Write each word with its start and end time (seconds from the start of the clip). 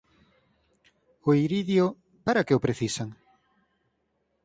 O 1.29 1.29
iridio... 1.45 1.85
para 2.25 2.45
que 2.47 2.55
o 2.57 2.63
precisan? 2.65 3.09